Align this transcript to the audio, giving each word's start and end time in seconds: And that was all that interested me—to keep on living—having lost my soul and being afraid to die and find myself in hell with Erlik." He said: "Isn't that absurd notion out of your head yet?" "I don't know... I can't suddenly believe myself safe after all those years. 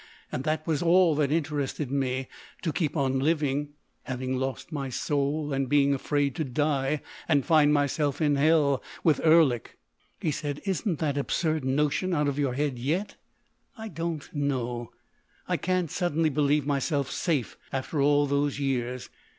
And 0.31 0.43
that 0.45 0.65
was 0.65 0.81
all 0.81 1.13
that 1.13 1.31
interested 1.31 1.91
me—to 1.91 2.73
keep 2.73 2.97
on 2.97 3.19
living—having 3.19 4.35
lost 4.35 4.71
my 4.71 4.89
soul 4.89 5.53
and 5.53 5.69
being 5.69 5.93
afraid 5.93 6.33
to 6.37 6.43
die 6.43 7.03
and 7.27 7.45
find 7.45 7.71
myself 7.71 8.19
in 8.19 8.35
hell 8.35 8.81
with 9.03 9.21
Erlik." 9.23 9.77
He 10.19 10.31
said: 10.31 10.59
"Isn't 10.65 10.97
that 10.97 11.19
absurd 11.19 11.63
notion 11.63 12.15
out 12.15 12.27
of 12.27 12.39
your 12.39 12.55
head 12.55 12.79
yet?" 12.79 13.15
"I 13.77 13.89
don't 13.89 14.27
know... 14.33 14.89
I 15.47 15.57
can't 15.57 15.91
suddenly 15.91 16.31
believe 16.31 16.65
myself 16.65 17.11
safe 17.11 17.55
after 17.71 18.01
all 18.01 18.25
those 18.25 18.57
years. 18.57 19.07